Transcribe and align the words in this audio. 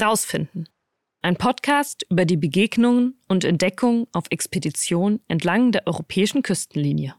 Rausfinden. 0.00 0.68
Ein 1.22 1.36
Podcast 1.36 2.06
über 2.10 2.24
die 2.24 2.36
Begegnungen 2.36 3.20
und 3.28 3.44
Entdeckungen 3.44 4.06
auf 4.12 4.24
Expedition 4.30 5.20
entlang 5.28 5.72
der 5.72 5.86
europäischen 5.86 6.42
Küstenlinie. 6.42 7.14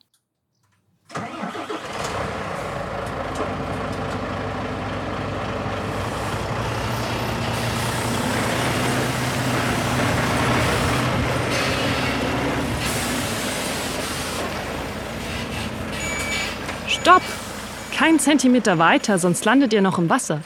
Stopp! 16.87 17.21
Kein 17.93 18.17
Zentimeter 18.19 18.77
weiter, 18.77 19.19
sonst 19.19 19.43
landet 19.43 19.73
ihr 19.73 19.81
noch 19.81 19.97
im 19.97 20.09
Wasser. 20.09 20.41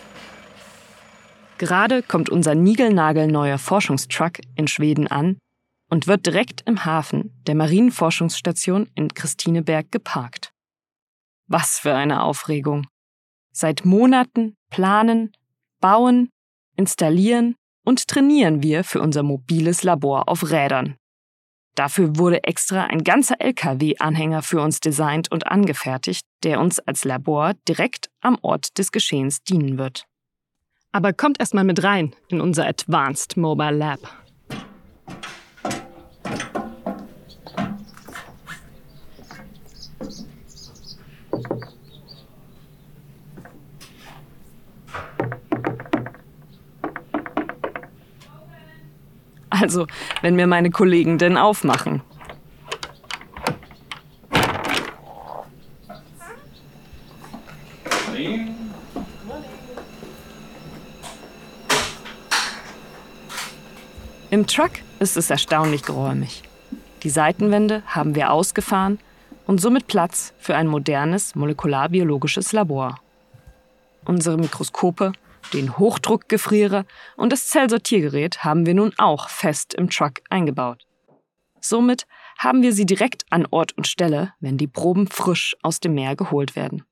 Gerade 1.63 2.03
kommt 2.03 2.29
unser 2.29 2.55
niegelnagelneuer 2.55 3.57
Forschungstruck 3.57 4.41
in 4.57 4.67
Schweden 4.67 5.07
an 5.07 5.37
und 5.89 6.07
wird 6.07 6.25
direkt 6.25 6.59
im 6.65 6.83
Hafen 6.83 7.41
der 7.47 7.55
Marienforschungsstation 7.55 8.89
in 8.95 9.13
Christineberg 9.13 9.89
geparkt. 9.89 10.51
Was 11.47 11.79
für 11.79 11.95
eine 11.95 12.23
Aufregung! 12.23 12.85
Seit 13.53 13.85
Monaten 13.85 14.57
planen, 14.71 15.31
bauen, 15.79 16.27
installieren 16.75 17.55
und 17.85 18.09
trainieren 18.09 18.61
wir 18.61 18.83
für 18.83 18.99
unser 18.99 19.23
mobiles 19.23 19.83
Labor 19.83 20.27
auf 20.27 20.51
Rädern. 20.51 20.97
Dafür 21.75 22.17
wurde 22.17 22.43
extra 22.43 22.87
ein 22.87 23.05
ganzer 23.05 23.39
LKW-Anhänger 23.39 24.41
für 24.41 24.59
uns 24.59 24.81
designt 24.81 25.31
und 25.31 25.47
angefertigt, 25.47 26.25
der 26.43 26.59
uns 26.59 26.79
als 26.79 27.05
Labor 27.05 27.53
direkt 27.69 28.09
am 28.19 28.37
Ort 28.41 28.77
des 28.77 28.91
Geschehens 28.91 29.43
dienen 29.43 29.77
wird. 29.77 30.07
Aber 30.95 31.11
kommt 31.11 31.39
erstmal 31.39 31.63
mit 31.63 31.83
rein 31.83 32.15
in 32.27 32.39
unser 32.39 32.67
Advanced 32.67 33.35
Mobile 33.35 33.71
Lab. 33.71 33.99
Also, 49.49 49.87
wenn 50.21 50.35
mir 50.35 50.45
meine 50.45 50.69
Kollegen 50.69 51.17
denn 51.17 51.37
aufmachen. 51.37 52.03
Truck 64.53 64.73
ist 64.99 65.17
es 65.17 65.31
erstaunlich 65.31 65.81
geräumig. 65.81 66.43
Die 67.01 67.09
Seitenwände 67.09 67.81
haben 67.87 68.13
wir 68.13 68.31
ausgefahren 68.31 68.99
und 69.47 69.59
somit 69.59 69.87
Platz 69.87 70.31
für 70.37 70.55
ein 70.55 70.67
modernes 70.67 71.33
molekularbiologisches 71.33 72.51
Labor. 72.51 72.99
Unsere 74.05 74.37
Mikroskope 74.37 75.13
den 75.53 75.77
Hochdruckgefrierer 75.79 76.85
und 77.17 77.31
das 77.31 77.47
Zellsortiergerät 77.47 78.43
haben 78.43 78.67
wir 78.67 78.75
nun 78.75 78.93
auch 78.99 79.27
fest 79.29 79.73
im 79.73 79.89
Truck 79.89 80.21
eingebaut. 80.29 80.85
Somit 81.59 82.05
haben 82.37 82.61
wir 82.61 82.73
sie 82.73 82.85
direkt 82.85 83.25
an 83.31 83.47
Ort 83.49 83.75
und 83.75 83.87
Stelle, 83.87 84.33
wenn 84.39 84.59
die 84.59 84.67
Proben 84.67 85.07
frisch 85.07 85.57
aus 85.63 85.79
dem 85.79 85.95
Meer 85.95 86.15
geholt 86.15 86.55
werden. 86.55 86.83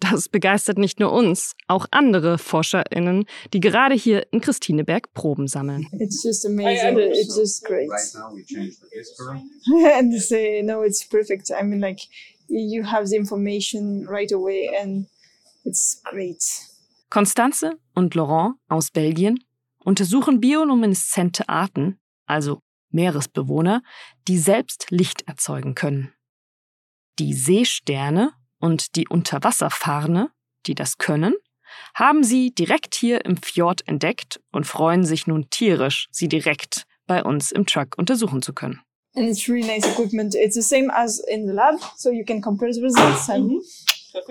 Das 0.00 0.28
begeistert 0.28 0.76
nicht 0.76 1.00
nur 1.00 1.12
uns, 1.12 1.54
auch 1.68 1.86
andere 1.90 2.36
ForscherInnen, 2.36 3.26
die 3.52 3.60
gerade 3.60 3.94
hier 3.94 4.26
in 4.32 4.40
Christineberg 4.40 5.12
Proben 5.14 5.46
sammeln. 5.46 5.88
It's 5.98 6.22
just 6.22 6.44
amazing. 6.44 6.98
It's 6.98 7.36
just 7.36 7.64
great. 7.64 7.88
Right 7.88 8.14
now 8.14 8.34
we 8.34 8.44
changed 8.44 8.80
the 8.80 8.88
whisker. 8.94 9.40
and 9.98 10.20
say, 10.20 10.62
no, 10.62 10.82
it's 10.82 11.06
perfect. 11.08 11.50
I 11.50 11.62
mean, 11.62 11.80
like, 11.80 12.00
you 12.48 12.84
have 12.84 13.06
the 13.06 13.16
information 13.16 14.06
right 14.06 14.30
away 14.32 14.68
and 14.80 15.06
it's 15.64 16.02
great. 16.04 16.42
Constanze 17.08 17.78
und 17.94 18.14
Laurent 18.14 18.56
aus 18.68 18.90
Belgien 18.90 19.38
untersuchen 19.84 20.40
biolumineszente 20.40 21.48
Arten, 21.48 21.98
also 22.26 22.60
Meeresbewohner, 22.90 23.82
die 24.28 24.38
selbst 24.38 24.86
Licht 24.90 25.22
erzeugen 25.28 25.74
können. 25.74 26.12
Die 27.18 27.34
Seesterne 27.34 28.32
und 28.58 28.96
die 28.96 29.08
Unterwasserfarne, 29.08 30.30
die 30.66 30.74
das 30.74 30.98
können, 30.98 31.34
haben 31.94 32.24
sie 32.24 32.54
direkt 32.54 32.94
hier 32.94 33.24
im 33.24 33.36
Fjord 33.36 33.86
entdeckt 33.88 34.40
und 34.52 34.66
freuen 34.66 35.04
sich 35.04 35.26
nun 35.26 35.50
tierisch, 35.50 36.08
sie 36.10 36.28
direkt 36.28 36.86
bei 37.06 37.22
uns 37.22 37.52
im 37.52 37.66
Truck 37.66 37.98
untersuchen 37.98 38.42
zu 38.42 38.52
können. 38.52 38.80
And 39.16 39.28
it's 39.28 39.48
really 39.48 39.66
nice 39.66 39.86
equipment. 39.86 40.34
It's 40.34 40.54
the 40.54 40.62
same 40.62 40.92
as 40.92 41.20
in 41.20 41.46
the 41.46 41.52
lab, 41.52 41.78
so 41.96 42.10
you 42.10 42.24
can 42.24 42.40
compare 42.40 42.72
the 42.72 42.82
results 42.82 43.28
and 43.28 43.62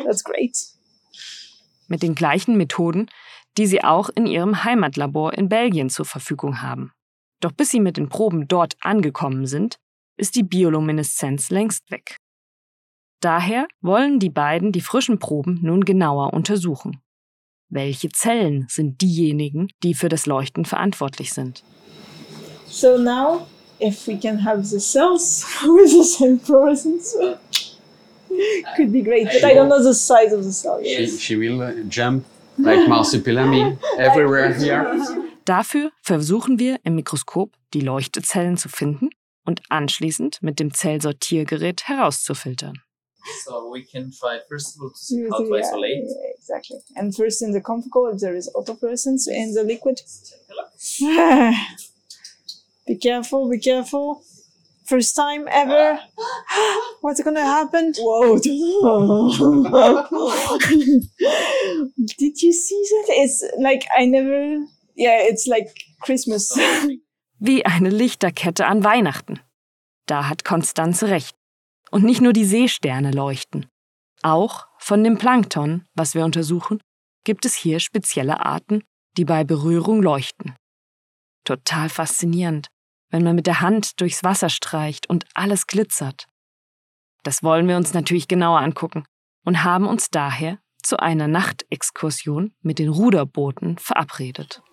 that's 0.04 0.24
great. 0.24 0.58
Mit 1.88 2.04
den 2.04 2.16
gleichen 2.16 2.58
Methoden, 2.58 3.10
die 3.58 3.68
sie 3.68 3.84
auch 3.84 4.10
in 4.10 4.26
ihrem 4.26 4.64
Heimatlabor 4.64 5.34
in 5.34 5.48
Belgien 5.48 5.90
zur 5.90 6.06
Verfügung 6.06 6.62
haben. 6.62 6.92
Doch 7.40 7.52
bis 7.52 7.70
sie 7.70 7.80
mit 7.80 7.98
den 7.98 8.10
Proben 8.10 8.48
dort 8.48 8.76
angekommen 8.82 9.46
sind, 9.46 9.78
ist 10.18 10.36
die 10.36 10.44
Biolumineszenz 10.44 11.50
längst 11.50 11.90
weg. 11.92 12.18
Daher 13.24 13.68
wollen 13.80 14.20
die 14.20 14.30
beiden 14.30 14.74
die 14.74 14.82
frischen 14.82 15.18
Proben 15.18 15.60
nun 15.62 15.86
genauer 15.86 16.34
untersuchen. 16.34 17.02
Welche 17.70 18.10
Zellen 18.10 18.68
sind 18.70 19.00
diejenigen, 19.00 19.70
die 19.82 19.94
für 19.94 20.10
das 20.10 20.26
Leuchten 20.26 20.66
verantwortlich 20.66 21.32
sind? 21.32 21.64
So 22.68 22.98
now, 22.98 23.48
if 23.80 24.08
we 24.08 24.18
can 24.20 24.44
have 24.44 24.66
the 24.66 24.78
cells 24.78 25.46
with 25.64 25.92
the 25.92 26.04
same 26.04 26.38
fluorescence, 26.38 27.16
could 28.76 28.92
be 28.92 29.02
great. 29.02 29.30
But 29.32 29.50
I 29.50 29.56
don't 29.56 29.70
know 29.70 29.82
the 29.82 29.94
size 29.94 30.36
of 30.36 30.44
the 30.44 30.52
cell 30.52 30.82
She, 30.84 31.04
yet. 31.04 31.22
she 31.22 31.38
will 31.38 31.62
uh, 31.62 31.72
jump 31.88 32.26
like 32.58 32.90
marsupilami 32.90 33.78
everywhere 33.98 34.54
here. 34.54 34.86
Dafür 35.46 35.92
versuchen 36.02 36.60
wir 36.60 36.78
im 36.84 36.96
Mikroskop 36.96 37.54
die 37.74 37.82
Leuchtezellen 37.82 38.58
zu 38.58 38.68
finden 38.68 39.12
und 39.46 39.62
anschließend 39.70 40.42
mit 40.42 40.60
dem 40.60 40.74
Zellsortiergerät 40.74 41.88
herauszufiltern. 41.88 42.84
So 43.44 43.70
we 43.70 43.84
can 43.84 44.12
try 44.12 44.40
first 44.50 44.76
of 44.76 44.82
all 44.82 44.90
to 44.90 44.98
see 44.98 45.18
mm, 45.18 45.30
how 45.30 45.38
see, 45.40 45.46
to 45.46 45.50
yeah, 45.56 45.62
isolate. 45.62 46.04
yeah, 46.04 46.32
exactly. 46.38 46.78
And 46.96 47.16
first 47.16 47.42
in 47.42 47.52
the 47.52 47.62
confocal, 47.62 48.14
if 48.14 48.20
there 48.20 48.36
is 48.36 48.50
autofluorescence 48.56 49.28
in 49.28 49.54
the 49.54 49.64
liquid. 49.64 49.98
Take 49.98 50.50
a 50.50 50.54
look. 50.56 50.72
be 52.88 52.96
careful, 52.96 53.50
be 53.50 53.60
careful. 53.60 54.24
First 54.86 55.16
time 55.16 55.48
ever. 55.50 56.00
What's 57.02 57.22
gonna 57.24 57.46
happen? 57.46 57.94
Whoa. 57.98 58.38
Did 58.40 58.56
you 62.42 62.52
see 62.52 62.84
that? 62.90 63.06
It's 63.10 63.44
like 63.60 63.86
I 63.98 64.06
never. 64.06 64.66
Yeah, 64.96 65.22
it's 65.22 65.48
like 65.48 65.70
Christmas. 66.02 66.54
Wie 67.40 67.66
eine 67.66 67.90
Lichterkette 67.90 68.66
an 68.66 68.84
Weihnachten. 68.84 69.40
Da 70.06 70.28
hat 70.30 70.44
Konstanze 70.44 71.08
recht. 71.08 71.36
Und 71.94 72.04
nicht 72.04 72.22
nur 72.22 72.34
die 72.34 72.44
Seesterne 72.44 73.12
leuchten. 73.12 73.68
Auch 74.24 74.66
von 74.80 75.04
dem 75.04 75.20
Plankton, 75.20 75.86
was 75.94 76.16
wir 76.16 76.26
untersuchen, 76.26 76.81
gibt 77.24 77.45
es 77.45 77.54
hier 77.54 77.80
spezielle 77.80 78.44
Arten, 78.44 78.84
die 79.16 79.25
bei 79.25 79.44
Berührung 79.44 80.01
leuchten. 80.01 80.56
Total 81.44 81.90
faszinierend, 81.90 82.69
wenn 83.12 83.24
man 83.24 83.36
mit 83.36 83.45
der 83.45 83.62
Hand 83.62 84.01
durchs 84.01 84.24
Wasser 84.24 84.50
streicht 84.50 85.07
und 85.07 85.25
alles 85.36 85.68
glitzert. 85.68 86.25
Das 87.22 87.44
wollen 87.44 87.68
wir 87.68 87.78
uns 87.78 87.94
natürlich 87.94 88.28
genauer 88.28 88.62
angucken 88.62 89.06
und 89.45 89.63
haben 89.63 89.86
uns 89.86 90.10
daher 90.10 90.57
zu 90.81 90.98
einer 90.98 91.28
Nachtexkursion 91.28 92.56
mit 92.63 92.80
den 92.80 92.90
Ruderbooten 92.90 93.78
verabredet. 93.78 94.63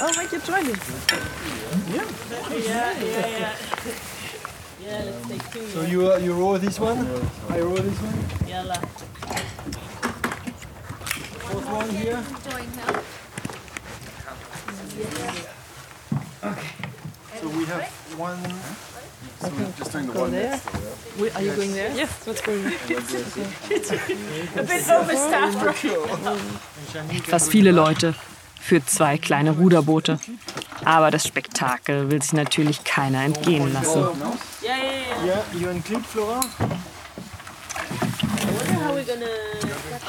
Oh, 0.00 0.12
make 0.18 0.32
it 0.32 0.44
try 0.44 0.60
it. 0.60 0.76
So 5.72 5.82
you 5.82 6.12
uh, 6.12 6.16
you 6.18 6.32
row 6.34 6.58
this 6.58 6.78
one? 6.78 6.98
I 7.50 7.60
row 7.60 7.76
this 7.76 7.98
one. 7.98 8.18
Fourth 11.50 11.66
one 11.70 11.90
here. 11.90 12.22
So 17.40 17.48
we 17.48 17.64
have 17.66 17.84
one. 18.18 18.38
Go 20.12 20.26
there. 20.28 20.60
We- 21.18 21.30
Are 21.30 21.42
you 21.42 21.54
going 21.56 21.72
there? 21.72 21.92
Yes. 21.94 22.10
What's 22.26 22.40
going 22.42 22.64
on? 22.64 22.72
Etwas 27.10 27.48
viele 27.48 27.72
Leute 27.72 28.14
für 28.66 28.84
zwei 28.84 29.16
kleine 29.16 29.52
Ruderboote. 29.52 30.18
Aber 30.84 31.10
das 31.12 31.26
Spektakel 31.26 32.10
will 32.10 32.20
sich 32.20 32.32
natürlich 32.32 32.82
keiner 32.82 33.22
entgehen 33.22 33.72
lassen. 33.72 34.04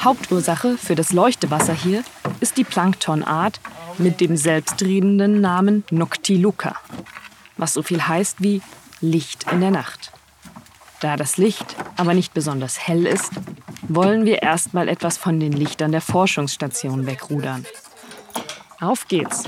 Hauptursache 0.02 0.76
für 0.76 0.94
das 0.96 1.12
Leuchtewasser 1.12 1.74
hier 1.74 2.02
ist 2.40 2.56
die 2.56 2.64
Planktonart 2.64 3.60
mit 3.96 4.20
dem 4.20 4.36
selbstredenden 4.36 5.40
Namen 5.40 5.84
Noctiluca, 5.90 6.74
was 7.56 7.74
so 7.74 7.82
viel 7.82 8.06
heißt 8.06 8.42
wie 8.42 8.60
Licht 9.00 9.46
in 9.52 9.60
der 9.60 9.70
Nacht. 9.70 10.12
Da 11.00 11.16
das 11.16 11.36
Licht 11.36 11.76
aber 11.96 12.12
nicht 12.12 12.34
besonders 12.34 12.88
hell 12.88 13.06
ist, 13.06 13.30
wollen 13.86 14.24
wir 14.24 14.42
erstmal 14.42 14.88
etwas 14.88 15.16
von 15.16 15.38
den 15.38 15.52
Lichtern 15.52 15.92
der 15.92 16.00
Forschungsstation 16.00 17.06
wegrudern. 17.06 17.64
Auf 18.80 19.08
geht's! 19.08 19.44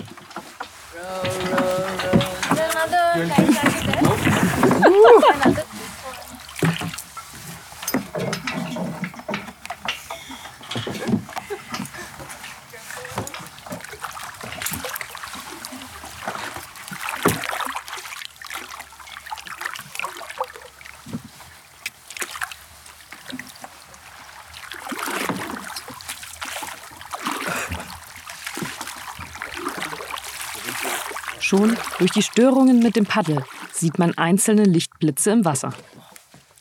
Schon 31.50 31.76
durch 31.98 32.12
die 32.12 32.22
Störungen 32.22 32.78
mit 32.78 32.94
dem 32.94 33.06
Paddel 33.06 33.44
sieht 33.72 33.98
man 33.98 34.16
einzelne 34.16 34.62
Lichtblitze 34.62 35.32
im 35.32 35.44
Wasser. 35.44 35.72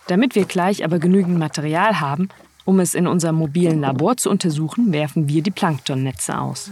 Damit 0.08 0.34
wir 0.34 0.46
gleich 0.46 0.84
aber 0.84 0.98
genügend 0.98 1.38
Material 1.38 2.00
haben, 2.00 2.30
um 2.66 2.80
es 2.80 2.96
in 2.96 3.06
unserem 3.06 3.36
mobilen 3.36 3.82
Labor 3.82 4.18
zu 4.18 4.32
untersuchen, 4.32 4.92
werfen 4.92 5.28
wir 5.28 5.44
die 5.44 5.52
Planktonnetze 5.52 6.40
aus. 6.40 6.72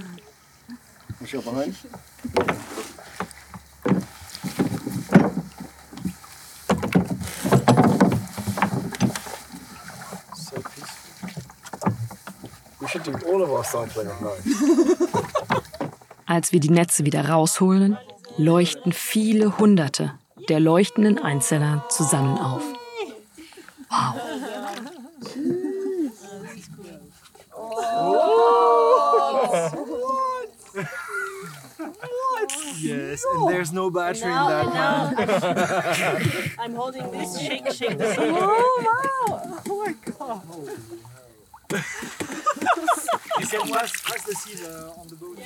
We 1.20 1.28
should 12.88 13.06
do 13.06 13.12
all 13.32 13.44
of 13.44 13.52
our 13.52 13.64
sampling 13.64 14.08
at 14.08 14.20
night. 14.22 14.42
Als 16.26 16.52
wir 16.52 16.60
die 16.60 16.72
Netze 16.72 17.06
wieder 17.06 17.30
rausholen, 17.30 17.98
leuchten 18.38 18.92
viele 18.92 19.58
Hunderte 19.58 20.18
der 20.50 20.60
leuchtenden 20.60 21.20
Einzeller 21.20 21.86
zusammen 21.90 22.38
auf. 22.38 22.64
Wow. 23.90 24.16
Yes, 32.80 33.26
and 33.34 33.50
there's 33.50 33.74
no 33.74 33.90
battery 33.90 34.30
in 34.30 34.36
that 34.36 34.68
man. 34.74 35.16
I'm 36.60 36.76
holding 36.76 37.10
this. 37.12 37.40
Shake, 37.40 37.72
shake 37.74 37.98
the 37.98 38.06
You 43.40 43.48
can 43.48 43.68
pass, 43.70 44.02
pass 44.02 44.24
the 44.24 44.36
seed 44.36 44.66
uh, 44.66 44.92
on 45.00 45.08
the 45.08 45.16
boat. 45.16 45.38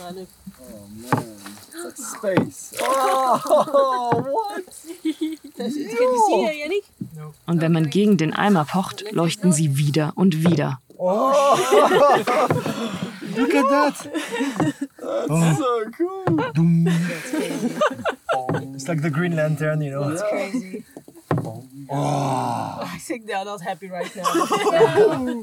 Oh, 0.00 0.12
look. 0.14 1.96
Space. 1.96 2.74
Oh, 2.80 4.10
what? 4.30 4.64
Can 5.02 5.70
you 5.72 6.22
see 6.28 6.44
her, 6.44 6.52
Yannick? 6.52 6.84
Und 7.46 7.60
wenn 7.60 7.72
man 7.72 7.90
gegen 7.90 8.16
den 8.16 8.32
Eimer 8.32 8.64
pocht, 8.64 9.04
leuchten 9.12 9.52
sie 9.52 9.76
wieder 9.76 10.12
und 10.16 10.44
wieder. 10.48 10.80
Oh, 10.96 11.32
look 13.36 13.54
at 13.54 13.68
that. 13.68 13.94
That's 15.00 15.58
so 15.58 15.84
cool. 15.96 16.24
It's 18.74 18.88
like 18.88 19.02
the 19.02 19.10
Green 19.10 19.32
Lantern, 19.36 19.80
you 19.82 19.90
know. 19.90 20.16
Crazy. 20.28 20.84
Oh, 21.90 22.80
I 22.82 22.98
think 23.00 23.26
they 23.26 23.32
are 23.34 23.44
not 23.44 23.60
happy 23.62 23.88
right 23.88 24.14
now. 24.14 24.24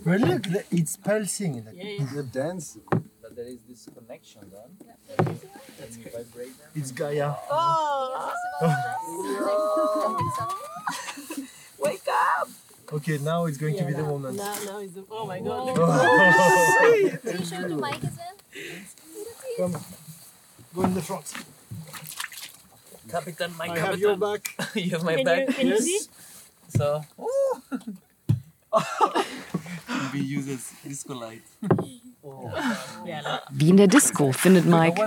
but 0.06 0.20
look, 0.22 0.44
the- 0.44 0.64
it's 0.72 0.98
pulsing. 0.98 1.64
Like, 1.66 1.74
Yeah, 1.76 1.84
yeah. 2.00 2.06
The 2.14 2.24
dance. 2.24 2.78
But 2.90 3.36
there 3.36 3.48
is 3.48 3.60
this 3.68 3.88
connection 4.26 4.52
then. 4.52 4.78
That's 5.80 5.96
vibrate. 5.98 6.54
It's 6.76 6.92
Gaia. 6.92 7.34
oh, 7.50 8.34
wake 11.80 12.02
up! 12.10 12.50
Okay, 12.94 13.18
now 13.20 13.46
it's 13.46 13.58
going 13.58 13.76
to 13.78 13.84
be 13.86 13.94
the 13.94 14.02
now, 14.02 14.08
moment. 14.10 14.38
Now, 14.38 14.56
now 14.66 14.80
is 14.80 14.94
the, 14.94 15.04
oh 15.12 15.26
my 15.26 15.40
god. 15.40 15.76
Can 15.76 15.78
oh, 15.80 17.10
you 17.26 17.46
show 17.46 17.68
the 17.68 17.76
mic 17.76 18.04
as 18.04 18.18
well? 18.18 18.36
Come, 19.58 19.76
go 20.76 20.82
in 20.84 20.94
the 20.94 21.02
front. 21.02 21.34
Captain, 23.10 23.54
my 23.58 23.70
I 23.70 23.80
have 23.80 24.00
your 24.00 24.18
back. 24.18 24.56
you 24.76 24.92
have 24.92 25.04
my 25.04 25.16
Can 25.16 25.26
back. 25.26 25.48
you, 25.48 25.54
can 25.54 25.68
you 25.68 25.74
Yes. 25.74 25.84
see? 25.84 26.00
So. 26.70 27.02
we 30.14 30.20
use 30.20 30.46
this 30.46 30.74
disco 30.84 31.16
light. 31.16 31.42
Wie 33.52 33.70
in 33.70 33.78
der 33.78 33.88
Disco, 33.88 34.32
findet 34.32 34.66
Mike. 34.66 35.02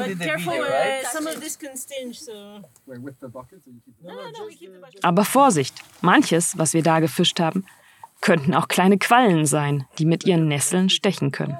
Aber 5.02 5.25
Vorsicht, 5.25 5.75
manches, 6.00 6.58
was 6.58 6.75
wir 6.75 6.82
da 6.82 7.00
gefischt 7.00 7.40
haben, 7.40 7.64
könnten 8.20 8.55
auch 8.55 8.69
kleine 8.69 8.99
Quallen 8.99 9.46
sein, 9.46 9.87
die 9.99 10.05
mit 10.05 10.25
ihren 10.25 10.49
Nesseln 10.49 10.88
stechen 10.88 11.31
können. 11.31 11.58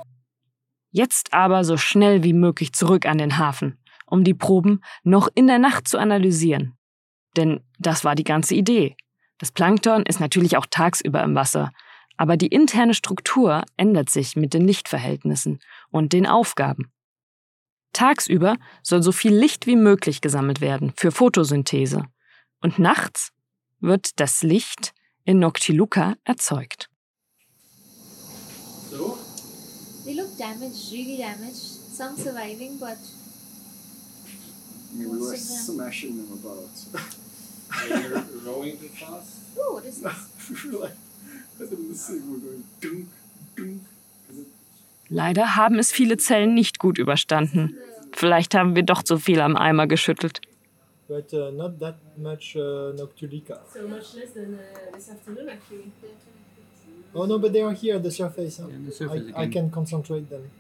Jetzt 0.91 1.33
aber 1.33 1.65
so 1.65 1.77
schnell 1.77 2.23
wie 2.23 2.33
möglich 2.33 2.73
zurück 2.73 3.07
an 3.07 3.19
den 3.19 3.39
Hafen, 3.39 3.79
um 4.07 4.25
die 4.25 4.35
Proben 4.35 4.83
noch 5.05 5.29
in 5.35 5.47
der 5.47 5.59
Nacht 5.59 5.87
zu 5.87 5.99
analysieren. 5.99 6.77
Denn 7.37 7.61
das 7.79 8.05
war 8.05 8.15
die 8.15 8.25
ganze 8.25 8.55
Idee. 8.55 8.97
Das 9.39 9.53
Plankton 9.53 10.03
ist 10.05 10.19
natürlich 10.19 10.57
auch 10.57 10.67
tagsüber 10.69 11.23
im 11.23 11.35
Wasser, 11.35 11.71
aber 12.19 12.37
die 12.37 12.49
interne 12.49 12.93
Struktur 12.93 13.63
ändert 13.79 14.11
sich 14.11 14.37
mit 14.37 14.53
den 14.53 14.67
Lichtverhältnissen 14.67 15.61
und 15.91 16.13
den 16.13 16.27
Aufgaben. 16.27 16.91
Tagsüber 17.95 18.57
soll 18.83 19.03
so 19.03 19.13
viel 19.13 19.35
Licht 19.35 19.67
wie 19.67 19.77
möglich 19.77 20.21
gesammelt 20.21 20.61
werden 20.61 20.93
für 20.97 21.11
Photosynthese 21.11 22.05
und 22.61 22.79
nachts 22.79 23.33
wird 23.81 24.21
das 24.21 24.43
Licht 24.43 24.93
in 25.25 25.39
Noctiluca 25.39 26.17
erzeugt. 26.25 26.91
So. 28.91 29.17
They 30.05 30.15
look 30.15 30.37
damaged, 30.39 30.93
really 30.93 31.17
damaged. 31.19 31.57
Some 31.57 32.17
surviving, 32.17 32.79
but 32.79 32.97
We 34.97 35.05
were 35.05 35.11
were 35.11 35.19
Most 35.19 35.43
of 35.43 35.67
them. 35.67 35.77
smashing 35.77 36.17
them 36.17 36.33
about. 36.33 36.71
You're 37.89 38.23
rowing 38.45 38.79
too 38.79 38.89
fast. 38.89 39.41
oh, 39.59 39.75
what 39.75 39.85
is 39.85 40.01
this? 40.01 40.91
Leider 45.09 45.57
haben 45.57 45.79
es 45.79 45.91
viele 45.91 46.17
Zellen 46.17 46.55
nicht 46.55 46.79
gut 46.79 46.99
überstanden. 46.99 47.77
Vielleicht 48.13 48.55
haben 48.55 48.77
wir 48.77 48.83
doch 48.83 49.03
zu 49.03 49.19
viel 49.19 49.41
am 49.41 49.57
Eimer 49.57 49.87
geschüttelt. 49.87 50.41
But 51.09 51.33
uh, 51.33 51.51
not 51.51 51.79
that 51.81 51.97
much 52.19 52.55
uh, 52.55 52.93
Noctulica. 52.95 53.61
So 53.73 53.89
much 53.89 54.15
less 54.15 54.35
than 54.35 54.55
uh, 54.55 54.95
this 54.95 55.09
afternoon, 55.09 55.49
actually. 55.49 55.91
Oh 57.15 57.25
no, 57.25 57.39
but 57.39 57.55
they 57.55 57.63
are 57.63 57.73
here 57.75 57.97
at 57.97 58.03
the 58.05 58.11
surface. 58.11 58.59
huh? 58.59 58.69
Yeah, 58.69 58.77
the 58.85 58.93
surface 58.93 59.33
I, 59.35 59.41
I 59.41 59.45
again. 59.45 59.51
can 59.51 59.71
concentrate 59.71 60.29
them. 60.29 60.51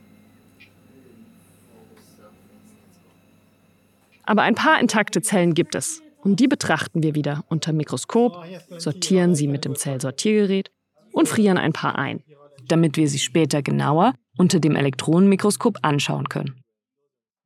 Aber 4.25 4.43
ein 4.43 4.55
paar 4.55 4.81
intakte 4.81 5.21
Zellen 5.21 5.53
gibt 5.53 5.75
es. 5.75 6.03
Und 6.23 6.41
die 6.41 6.49
betrachten 6.49 7.03
wir 7.03 7.15
wieder 7.15 7.45
unter 7.49 7.75
Mikroskop, 7.75 8.45
sortieren 8.79 9.35
sie 9.35 9.49
mit 9.49 9.67
dem 9.67 9.77
Zellsortiergerät 9.77 10.71
und 11.19 11.27
frieren 11.27 11.59
ein 11.59 11.73
paar 11.73 11.99
ein, 11.99 12.23
damit 12.69 12.97
wir 12.97 13.09
sie 13.09 13.19
später 13.19 13.61
genauer 13.61 14.15
unter 14.37 14.61
dem 14.61 14.77
Elektronenmikroskop 14.77 15.79
anschauen 15.83 16.29
können. 16.29 16.63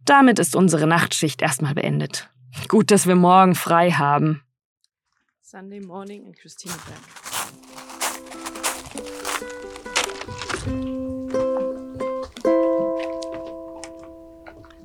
Damit 0.05 0.39
ist 0.39 0.55
unsere 0.55 0.87
Nachtschicht 0.87 1.41
erstmal 1.41 1.73
beendet. 1.73 2.29
Gut, 2.69 2.91
dass 2.91 3.07
wir 3.07 3.15
morgen 3.15 3.55
frei 3.55 3.91
haben. 3.91 4.43
Sunday 5.41 5.81
morning 5.81 6.27
in 6.27 6.35
Christine 6.35 6.75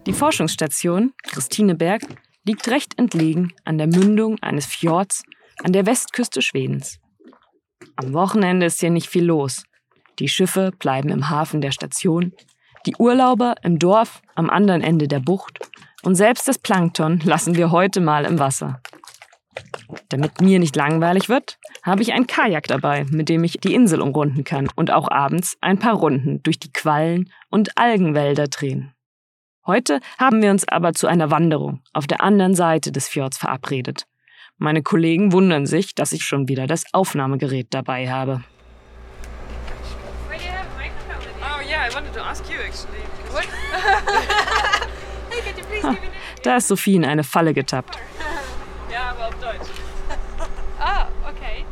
Die 0.06 0.13
Forschungsstation 0.13 1.13
Christineberg 1.24 2.03
liegt 2.46 2.70
recht 2.70 2.98
entlegen 2.98 3.53
an 3.65 3.77
der 3.77 3.88
Mündung 3.88 4.38
eines 4.41 4.65
Fjords 4.65 5.24
an 5.62 5.74
der 5.74 5.86
Westküste 5.86 6.41
Schwedens. 6.41 7.01
Am 7.98 8.13
Wochenende 8.13 8.68
ist 8.68 8.80
hier 8.80 8.92
nicht 8.92 9.10
viel 9.10 9.25
los. 9.25 9.63
Die 10.20 10.27
Schiffe 10.27 10.72
bleiben 10.77 11.10
im 11.10 11.30
Hafen 11.30 11.62
der 11.62 11.72
Station, 11.72 12.32
die 12.86 12.96
Urlauber 12.98 13.56
im 13.63 13.80
Dorf 13.80 14.22
am 14.36 14.50
anderen 14.50 14.82
Ende 14.82 15.08
der 15.08 15.20
Bucht 15.20 15.60
und 16.04 16.16
selbst 16.16 16.48
das 16.48 16.60
Plankton 16.60 17.20
lassen 17.24 17.56
wir 17.56 17.72
heute 17.72 18.00
mal 18.00 18.25
im 18.25 18.39
Wasser. 18.39 18.82
Damit 20.10 20.42
mir 20.42 20.60
nicht 20.60 20.75
langweilig 20.75 21.27
wird, 21.27 21.58
habe 21.84 22.01
ich 22.04 22.13
ein 22.13 22.27
Kajak 22.27 22.68
dabei, 22.68 23.06
mit 23.10 23.30
dem 23.30 23.44
ich 23.44 23.58
die 23.60 23.74
Insel 23.74 24.01
umrunden 24.01 24.44
kann 24.44 24.70
und 24.75 24.92
auch 24.92 25.10
abends 25.10 25.58
ein 25.62 25.80
paar 25.80 25.96
Runden 25.96 26.44
durch 26.44 26.60
die 26.60 26.72
Quallen 26.72 27.32
und 27.50 27.77
Algenwälder 27.77 28.48
drehen. 28.48 28.94
Heute 29.66 30.00
haben 30.18 30.42
wir 30.42 30.51
uns 30.51 30.68
aber 30.68 30.94
zu 30.94 31.08
einer 31.08 31.32
Wanderung 31.32 31.82
auf 31.94 32.08
der 32.08 32.22
anderen 32.22 32.56
Seite 32.56 32.92
des 32.92 33.08
Fjords 33.08 33.38
verabredet. 33.38 34.06
Meine 34.60 34.82
Kollegen 34.82 35.34
wundern 35.34 35.68
sich, 35.68 35.94
dass 35.94 36.14
ich 36.14 36.24
schon 36.24 36.48
wieder 36.48 36.66
das 36.66 36.92
Aufnahmegerät 36.92 37.68
dabei 37.70 38.10
habe. 38.10 38.44
Oh 45.84 45.94
Da 46.44 46.58
ist 46.58 46.68
Sophie 46.70 46.96
in 46.96 47.06
eine 47.06 47.24
Falle 47.24 47.54
getappt. 47.54 47.98
Ja, 48.92 49.12
aber 49.12 49.28
auf 49.28 49.36
Deutsch. 49.36 49.70
Ah, 50.80 51.08
okay. 51.24 51.66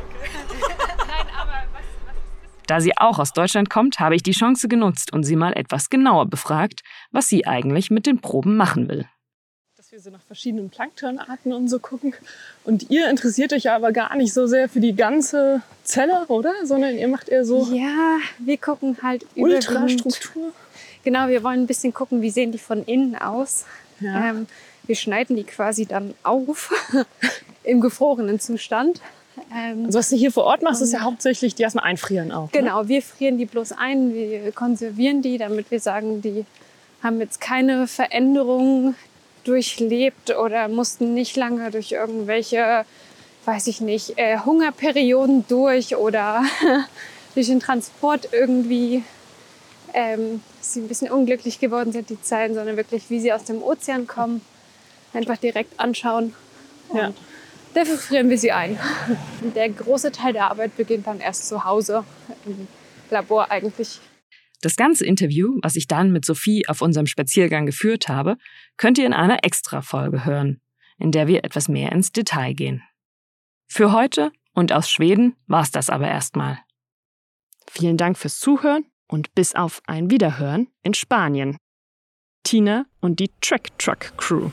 Nein, 1.07 1.27
aber 1.39 1.63
was, 1.73 1.83
was 2.05 2.15
Da 2.67 2.81
sie 2.81 2.95
auch 2.97 3.17
aus 3.17 3.33
Deutschland 3.33 3.69
kommt, 3.69 3.99
habe 3.99 4.15
ich 4.15 4.21
die 4.21 4.33
Chance 4.33 4.67
genutzt 4.67 5.13
und 5.13 5.23
sie 5.23 5.35
mal 5.35 5.53
etwas 5.53 5.89
genauer 5.89 6.27
befragt, 6.27 6.81
was 7.11 7.29
sie 7.29 7.47
eigentlich 7.47 7.89
mit 7.89 8.05
den 8.05 8.19
Proben 8.19 8.57
machen 8.57 8.89
will. 8.89 9.07
Wir 9.95 10.01
so 10.01 10.09
nach 10.09 10.23
verschiedenen 10.27 10.69
Planktonarten 10.69 11.53
und 11.53 11.69
so 11.69 11.79
gucken. 11.79 12.13
Und 12.65 12.89
ihr 12.89 13.09
interessiert 13.09 13.53
euch 13.53 13.69
aber 13.69 13.93
gar 13.93 14.13
nicht 14.17 14.33
so 14.33 14.45
sehr 14.45 14.67
für 14.67 14.81
die 14.81 14.93
ganze 14.93 15.61
Zelle, 15.85 16.25
oder? 16.27 16.53
Sondern 16.65 16.97
ihr 16.97 17.07
macht 17.07 17.29
eher 17.29 17.45
so 17.45 17.65
Ja, 17.71 18.17
wir 18.39 18.57
gucken 18.57 18.97
halt 19.01 19.25
Ultrastruktur. 19.37 20.51
Genau, 21.05 21.29
wir 21.29 21.43
wollen 21.43 21.61
ein 21.61 21.67
bisschen 21.67 21.93
gucken, 21.93 22.21
wie 22.21 22.29
sehen 22.29 22.51
die 22.51 22.57
von 22.57 22.83
innen 22.83 23.15
aus. 23.15 23.63
Ja. 24.01 24.31
Ähm, 24.31 24.47
wir 24.85 24.97
schneiden 24.97 25.37
die 25.37 25.45
quasi 25.45 25.85
dann 25.85 26.13
auf 26.23 26.73
im 27.63 27.79
gefrorenen 27.79 28.41
Zustand. 28.41 28.99
Ähm, 29.55 29.85
Also 29.85 29.99
was 29.99 30.09
du 30.09 30.17
hier 30.17 30.33
vor 30.33 30.43
Ort 30.43 30.61
machst, 30.61 30.81
ist 30.81 30.91
ja 30.91 31.03
hauptsächlich 31.03 31.55
die 31.55 31.63
erstmal 31.63 31.85
einfrieren 31.85 32.33
auch. 32.33 32.51
Ne? 32.51 32.59
genau, 32.59 32.89
wir 32.89 33.01
frieren 33.01 33.37
die 33.37 33.45
bloß 33.45 33.71
ein, 33.71 34.13
wir 34.13 34.51
konservieren 34.51 35.21
die, 35.21 35.37
damit 35.37 35.71
wir 35.71 35.79
sagen, 35.79 36.21
die 36.21 36.43
haben 37.01 37.21
jetzt 37.21 37.39
keine 37.39 37.87
Veränderungen 37.87 38.95
durchlebt 39.47 40.35
oder 40.35 40.67
mussten 40.67 41.13
nicht 41.13 41.35
lange 41.35 41.71
durch 41.71 41.91
irgendwelche, 41.91 42.85
weiß 43.45 43.67
ich 43.67 43.81
nicht, 43.81 44.17
äh, 44.17 44.39
Hungerperioden 44.39 45.45
durch 45.47 45.95
oder 45.95 46.43
durch 47.35 47.47
den 47.47 47.59
Transport 47.59 48.29
irgendwie 48.31 49.03
ähm, 49.95 50.41
dass 50.59 50.73
sie 50.73 50.81
ein 50.81 50.87
bisschen 50.89 51.09
unglücklich 51.09 51.59
geworden 51.59 51.93
sind, 51.93 52.09
die 52.09 52.21
Zeilen, 52.21 52.53
sondern 52.53 52.75
wirklich, 52.75 53.09
wie 53.09 53.19
sie 53.21 53.31
aus 53.31 53.45
dem 53.45 53.63
Ozean 53.63 54.07
kommen, 54.07 54.41
einfach 55.13 55.37
direkt 55.37 55.79
anschauen. 55.79 56.35
Ja. 56.93 57.13
Dafür 57.73 57.97
frieren 57.97 58.29
wir 58.29 58.37
sie 58.37 58.51
ein. 58.51 58.77
Der 59.55 59.69
große 59.69 60.11
Teil 60.11 60.33
der 60.33 60.51
Arbeit 60.51 60.75
beginnt 60.75 61.07
dann 61.07 61.19
erst 61.19 61.47
zu 61.47 61.63
Hause, 61.63 62.03
im 62.45 62.67
Labor 63.09 63.49
eigentlich. 63.49 63.99
Das 64.65 64.77
ganze 64.77 65.05
Interview, 65.05 65.59
was 65.61 65.75
ich 65.75 65.85
dann 65.85 66.11
mit 66.11 66.25
Sophie 66.25 66.67
auf 66.67 66.81
unserem 66.81 67.05
Spaziergang 67.05 67.67
geführt 67.67 68.09
habe, 68.09 68.35
könnt 68.77 68.97
ihr 68.97 69.05
in 69.05 69.13
einer 69.13 69.43
Extra-Folge 69.43 70.25
hören, 70.25 70.59
in 70.97 71.11
der 71.11 71.27
wir 71.27 71.43
etwas 71.43 71.67
mehr 71.67 71.91
ins 71.91 72.11
Detail 72.11 72.55
gehen. 72.55 72.81
Für 73.67 73.91
heute 73.91 74.31
und 74.55 74.73
aus 74.73 74.89
Schweden 74.89 75.35
war's 75.45 75.69
das 75.69 75.91
aber 75.91 76.07
erstmal. 76.07 76.57
Vielen 77.69 77.97
Dank 77.97 78.17
fürs 78.17 78.39
Zuhören 78.39 78.85
und 79.07 79.35
bis 79.35 79.53
auf 79.53 79.83
ein 79.85 80.09
Wiederhören 80.09 80.67
in 80.81 80.95
Spanien. 80.95 81.57
Tina 82.41 82.87
und 83.01 83.19
die 83.19 83.29
Track 83.41 83.77
Truck 83.77 84.17
Crew. 84.17 84.49